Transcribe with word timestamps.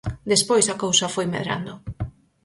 Despois 0.31 0.65
a 0.67 0.79
cousa 0.83 1.13
foi 1.15 1.25
medrando. 1.33 1.73